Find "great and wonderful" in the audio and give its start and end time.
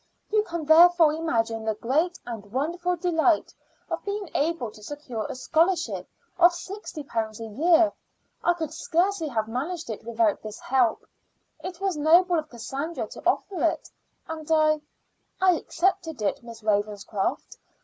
1.75-2.95